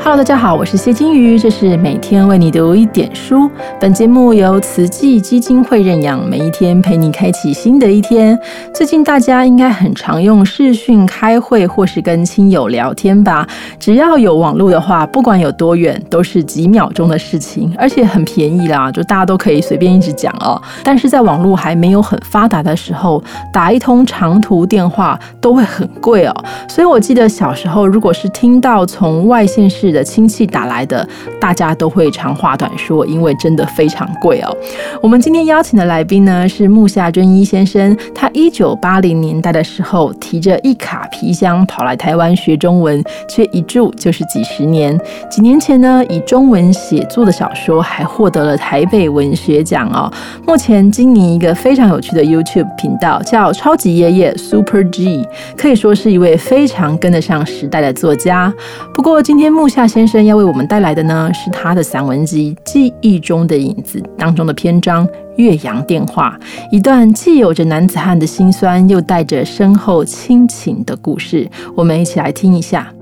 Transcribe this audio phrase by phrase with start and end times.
[0.00, 3.50] Hello，大家好，我是谢金鱼，这是每天为你读一点书。
[3.80, 8.38] 本节目由慈济基金会认养，每一天陪你开启新的一天。
[8.72, 13.46] 最近大家应该很常用视讯开会，或是跟亲友聊天吧？
[13.78, 20.60] 只要有网络的话，不管有多远，都是几秒钟的事情，而且很便宜啦，就大家都可以随便一直讲哦。
[20.84, 26.44] 但是在网络还没有很发达的时候，打一通长途电话都会很贵哦。
[26.68, 31.06] 所以我记得小时候，如果是听到从外县市的亲戚打来的，
[31.40, 34.56] 大家都会长话短说，因为真的非常贵哦。
[35.02, 44.98] 我们今天邀请的来宾呢是木下真一先生，他一九八零年代的时候提着一卡皮箱跑来台湾学中文，却一住就是几十年。
[45.30, 50.10] 几年前呢，以中文写作的小说还获得了台北文学奖哦。
[50.46, 58.52] 目前经营一个非常有趣的 YouTube 频道，叫超级爷爷 Super G，可以说是一位非常跟得上时代的作家。
[58.94, 66.36] 不过今天木下夏先生要为我们带来的呢，是他的散文集《记忆中的影子》当中的篇章《岳阳电话》，
[66.72, 71.48] 一段既有着男子汉的辛酸，又带着深厚亲情的故事。
[71.76, 72.92] 我们一起来听一下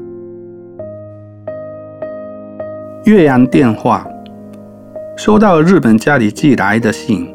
[3.10, 4.06] 《岳阳电话》。
[5.18, 7.26] 收到日本家里寄来的信，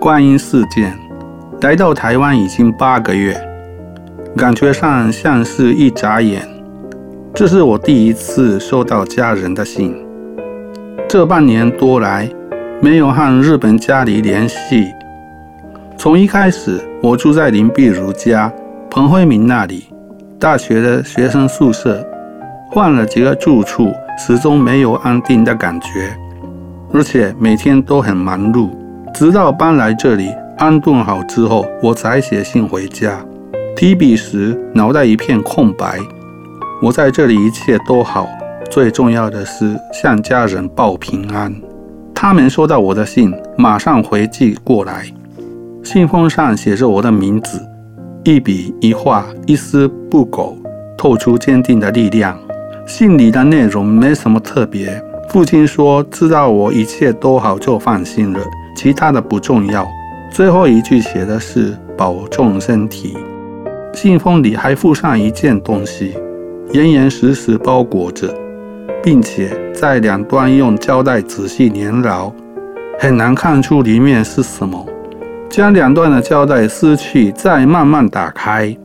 [0.00, 0.96] 观音事件，
[1.60, 3.38] 来到台湾已经八个月，
[4.34, 6.40] 感觉上像是一眨眼。
[7.38, 9.94] 这是我第一次收到家人的信。
[11.08, 12.28] 这半年多来，
[12.82, 14.88] 没有和日本家里联系。
[15.96, 18.52] 从一开始，我住在林碧如家、
[18.90, 19.84] 彭辉明那里，
[20.36, 22.04] 大学的学生宿舍，
[22.72, 26.12] 换了几个住处，始终没有安定的感觉，
[26.92, 28.68] 而且每天都很忙碌。
[29.14, 33.16] 直到搬来这里，安顿好之后，我才写信回家。
[33.76, 36.00] 提笔时，脑袋一片空白。
[36.80, 38.28] 我在这里一切都好，
[38.70, 41.52] 最重要的是向家人报平安。
[42.14, 45.04] 他们收到我的信，马上回寄过来。
[45.82, 47.60] 信封上写着我的名字，
[48.22, 50.56] 一笔一画，一丝不苟，
[50.96, 52.38] 透出坚定的力量。
[52.86, 55.02] 信里的内容没什么特别。
[55.30, 58.40] 父亲说：“知道我一切都好就放心了，
[58.76, 59.84] 其他的不重要。”
[60.30, 63.18] 最后一句写的是“保重身体”。
[63.94, 66.14] 信封里还附上一件东西。
[66.72, 68.32] 严严实实包裹着，
[69.02, 72.30] 并且在两端用胶带仔细粘牢，
[72.98, 74.86] 很难看出里面是什么。
[75.48, 78.76] 将两端的胶带撕去，再慢慢打开，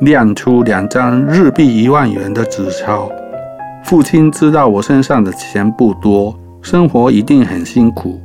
[0.00, 3.10] 亮出两张日币一万元的纸钞。
[3.84, 8.18] 父亲知道我身上的钱不多，生活一定很辛苦，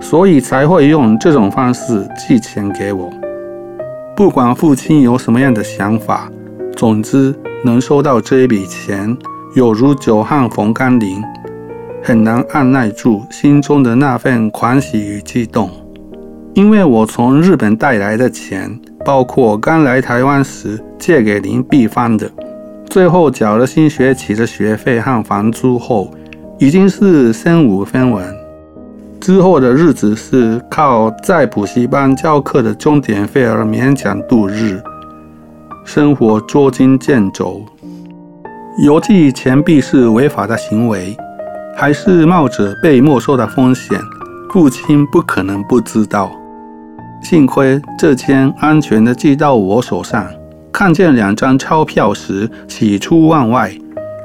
[0.00, 3.08] 所以才会用这种方式寄钱给我。
[4.16, 6.28] 不管父亲有什么样的想法，
[6.76, 7.34] 总之。
[7.64, 9.16] 能收到这一笔钱，
[9.54, 11.22] 有如久旱逢甘霖，
[12.02, 15.70] 很难按耐住心中的那份欢喜与激动。
[16.54, 22.28] 因为我从日本带来的钱，包括刚来台湾时借给林碧芳的，
[22.86, 26.10] 最后缴了新学期的学费和房租后，
[26.58, 28.26] 已经是身无分文。
[29.20, 34.82] 之后的日子是靠在补习班教课的钟点费而勉强度日。
[35.84, 37.60] 生活捉襟见肘，
[38.84, 41.16] 邮寄钱币是违法的行为，
[41.76, 43.98] 还是冒着被没收的风险？
[44.50, 46.30] 父亲不可能不知道。
[47.22, 50.26] 幸亏这钱安全的寄到我手上，
[50.72, 53.72] 看见两张钞票时喜出望外，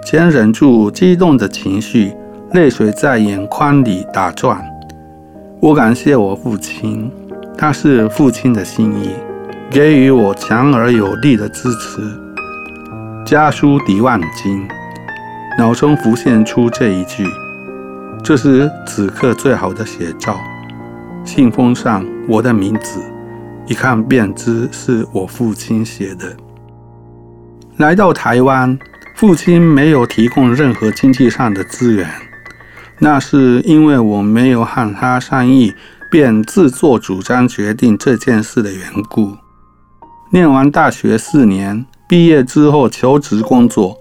[0.06, 2.13] 先忍住激动的情绪，
[2.51, 4.63] 泪水在眼眶里打转。
[5.59, 7.12] 我感谢我父亲，
[7.57, 9.09] 他是父亲的心意。
[9.69, 12.01] 给予我强而有力的支持。
[13.25, 14.66] 家书抵万金，
[15.59, 17.28] 脑中浮现出这一句，
[18.23, 20.39] 这是此刻最好的写照。
[21.25, 23.01] 信封上我的名字，
[23.66, 26.34] 一看便知是我父亲写的。
[27.75, 28.79] 来到台湾，
[29.16, 32.09] 父亲没有提供任何经济上的资源，
[32.99, 35.73] 那是因为我没有和他商议，
[36.09, 39.35] 便自作主张决定这件事的缘故。
[40.29, 43.97] 念完大学四年，毕业之后求职工作，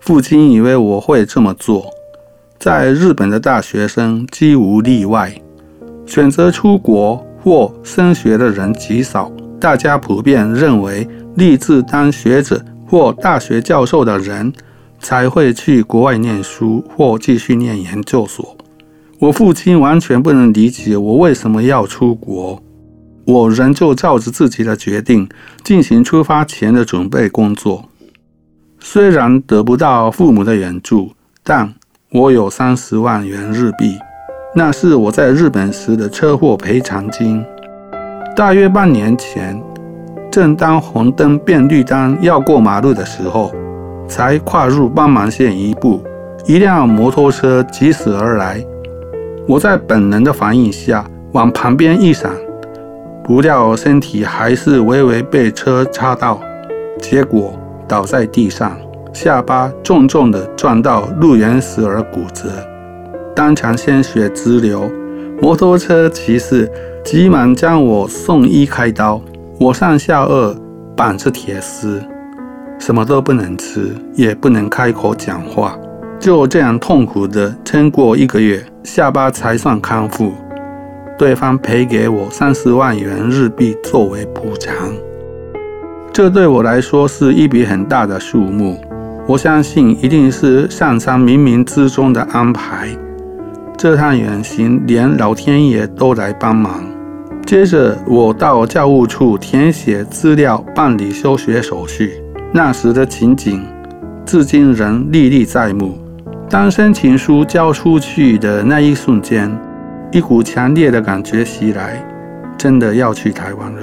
[0.00, 1.86] 父亲以为我会这么做。
[2.58, 5.32] 在日本的大学生几无例外，
[6.04, 9.30] 选择出国或升学的人极少。
[9.60, 11.06] 大家普遍认为，
[11.36, 14.52] 立志当学者或大学教授的人
[14.98, 18.56] 才会去国外念书或继续念研究所。
[19.20, 22.60] 我父亲完全不能理解我为什么要出国。
[23.24, 25.28] 我仍旧照着自己的决定
[25.62, 27.84] 进行出发前的准备工作。
[28.80, 31.12] 虽然得不到父母的援助，
[31.44, 31.72] 但
[32.10, 33.96] 我有三十万元日币，
[34.54, 37.44] 那是我在日本时的车祸赔偿金。
[38.34, 39.62] 大约半年前，
[40.30, 43.52] 正当红灯变绿灯要过马路的时候，
[44.08, 46.02] 才跨入斑马线一步，
[46.46, 48.64] 一辆摩托车疾驶而来。
[49.46, 52.32] 我在本能的反应下往旁边一闪，
[53.30, 56.40] 不料身体还是微微被车擦到，
[57.00, 57.56] 结果
[57.86, 58.76] 倒在地上。
[59.12, 62.48] 下巴重重地撞到路缘石而骨折，
[63.32, 64.90] 当场鲜血直流。
[65.40, 66.68] 摩托车骑士
[67.04, 69.22] 急忙将我送医开刀。
[69.60, 70.52] 我上下颚
[70.96, 72.02] 绑着铁丝，
[72.80, 75.78] 什么都不能吃，也不能开口讲话，
[76.18, 80.32] 就这样痛苦地撑过一个月，下巴才算康复。
[81.20, 84.74] 对方赔给我三十万元日币作为补偿，
[86.10, 88.80] 这对我来说是一笔很大的数目。
[89.26, 92.88] 我相信一定是上苍冥冥之中的安排。
[93.76, 96.82] 这趟远行连老天爷都来帮忙。
[97.44, 102.14] 接着，我到教务处填写资料，办理休学手续。
[102.50, 103.62] 那时的情景，
[104.24, 105.98] 至今仍历历在目。
[106.48, 109.54] 当申请书交出去的那一瞬间，
[110.12, 112.04] 一股强烈的感觉袭来，
[112.58, 113.82] 真的要去台湾了。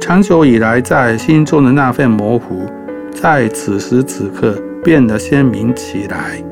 [0.00, 2.66] 长久以来在心中的那份模糊。
[3.12, 6.42] 在此时此刻变得鲜明起来。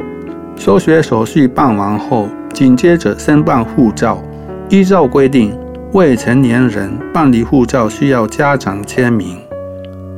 [0.56, 4.22] 休学手续办完后，紧接着申办护照。
[4.68, 5.58] 依照规定，
[5.94, 9.38] 未成年人办理护照需要家长签名，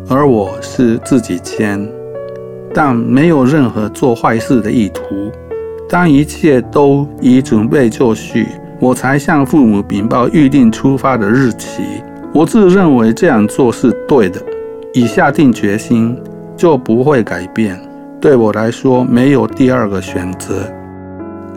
[0.09, 1.89] 而我是自己签，
[2.75, 5.31] 但没有任何做坏事的意图。
[5.93, 8.47] 当一切都已准备就绪，
[8.81, 11.83] 我才向父母禀报预定出发的日期。
[12.33, 14.41] 我自认为这样做是对的，
[14.95, 16.19] 已下定决心。
[16.57, 17.79] 就不会改变。
[18.21, 20.55] 对我来说，没有第二个选择。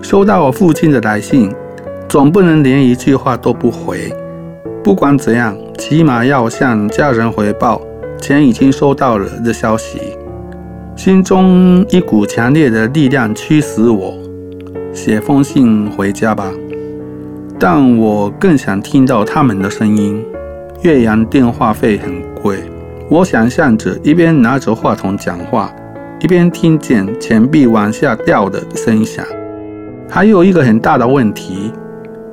[0.02, 1.54] 收到我父亲的来信，
[2.10, 4.12] 总不能连一句话都不回。
[4.84, 7.80] 不管怎样，起码要向家人回报
[8.20, 10.00] 钱已经收到了的消息。
[10.96, 14.18] 心中一股强烈的力量驱使我
[14.96, 16.50] 写封信回家吧。
[17.60, 20.26] 但我更想听到他们的声音。
[20.82, 22.60] 岳阳电话费很贵。
[23.10, 25.70] 我想象着一边拿着话筒讲话，
[26.20, 29.26] 一边听见钱币往下掉的声响。
[30.10, 31.72] 还有一个很大的问题，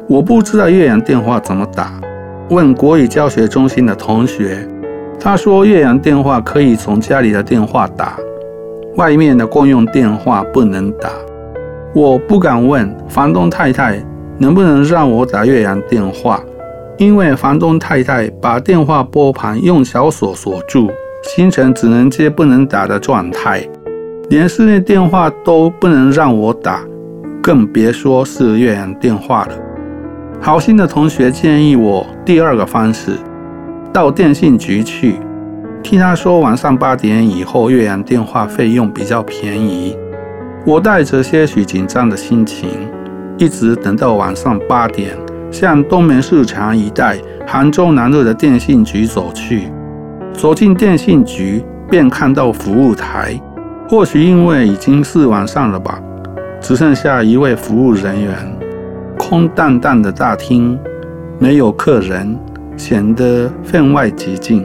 [0.06, 2.00] 我不知道岳阳电话怎么打。
[2.50, 4.66] 问国语教学中心的同学，
[5.18, 8.18] 他说岳阳电话可以从家里的电话打，
[8.96, 11.10] 外面的公用电话不能打。
[11.94, 14.02] 我不敢问房东太太
[14.38, 16.42] 能不能让我打岳阳电话。
[16.98, 20.90] 因为房东太太把电话拨盘用小锁锁住，
[21.24, 23.66] 形成只能接不能打的状态，
[24.28, 26.80] 连室内电话都不能让我打，
[27.42, 29.54] 更别说是岳阳电话了。
[30.40, 33.16] 好心的同学建议我第二个方式，
[33.92, 35.16] 到电信局去，
[35.82, 39.96] 听他说晚上八点以后岳阳电话费用比较便宜。
[40.64, 42.68] 我带着些许紧张的心情，
[43.36, 45.16] 一直等到晚上八点。
[45.50, 49.64] 向东门市场一带杭州南路的电信局走去，
[50.32, 53.38] 走进电信局，便看到服务台。
[53.88, 56.00] 或许因为已经是晚上了吧，
[56.60, 58.34] 只剩下一位服务人员。
[59.18, 60.78] 空荡荡的大厅，
[61.38, 62.38] 没有客人，
[62.76, 64.64] 显得分外寂静。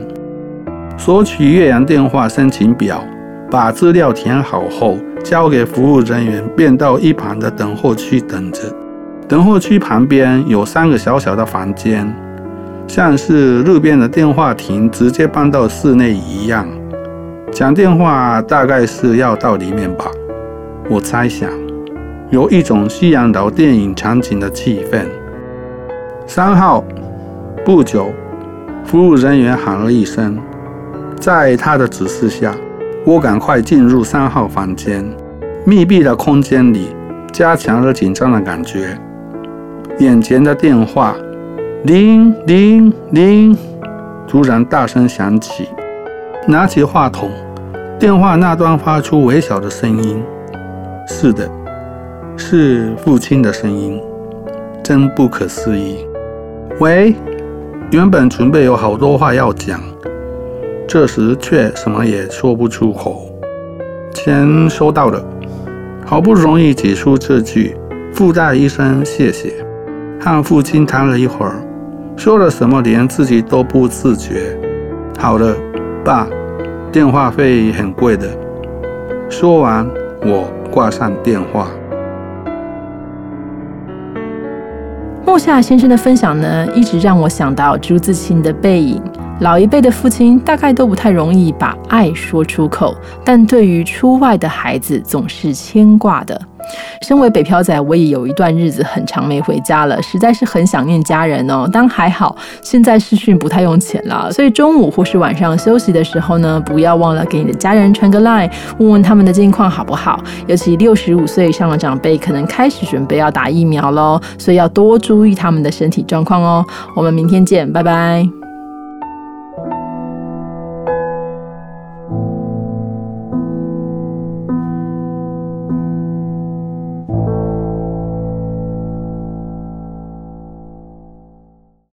[0.95, 3.03] 索取岳阳电话申请表，
[3.49, 8.61] 把资料填好后，交给服务人员，便到一旁的等候区等着。
[9.27, 12.13] 等候区旁边有三个小小的房间，
[12.87, 16.67] 像是路边的电话亭直接搬到室内一样。
[17.51, 20.05] 讲电话大概是要到里面吧，
[20.89, 21.49] 我猜想，
[22.29, 25.05] 有一种西洋老电影场景的气氛。
[26.25, 26.83] 三号。
[27.65, 28.13] 不久，
[28.85, 30.39] 服务人员喊了一声，
[31.19, 32.55] 在他的指示下，
[33.07, 35.01] 我赶快进入三号房间。
[35.63, 36.89] 密闭的空间里，
[37.31, 38.99] 加强了紧张的感觉。
[39.99, 41.15] 眼前的电话，
[41.85, 43.57] 铃铃铃，
[44.27, 45.69] 突然大声响起。
[46.49, 47.31] 拿起话筒，
[47.97, 50.21] 电话那端发出微小的声音。
[51.07, 51.49] 是的，
[52.35, 54.01] 是父亲的声音，
[54.83, 56.05] 真不可思议。
[56.81, 57.15] 喂，
[57.89, 59.79] 原本准备有好多话要讲，
[60.87, 63.29] 这时却什么也说不出口。
[64.13, 65.21] 钱收到了，
[66.05, 67.75] 好不容易挤出这句
[68.15, 69.53] “附带一声谢谢”，
[70.19, 71.61] 和父亲谈了一会儿，
[72.15, 74.57] 说了什么连自己都不自觉。
[75.19, 75.53] 好了，
[76.05, 76.25] 爸，
[76.89, 78.25] 电话费很贵的。
[79.29, 79.85] 说完，
[80.21, 81.67] 我挂上电话。
[85.25, 89.01] 木下先生的分享呢，一直让我想到朱自清的背影。
[89.39, 96.39] 老一辈的父亲大概都不太容易把爱说出口，但对于出外的孩子总是牵挂的。
[97.01, 101.69] 身为北漂仔，我也有一段日子很长没回家了，实在是很想念家人哦。
[101.71, 110.21] 当还好，现在视讯不太用钱了，所以中午或是晚上休息的时候呢，不要忘了给你的家人传个 line，问问他们的近况好不好。
[110.47, 116.65] 尤其六十五岁以上的长辈，可能开始准备要打疫苗喽，所以要多注意他们的身体状况哦。
[116.95, 118.36] 我们明天见，拜拜。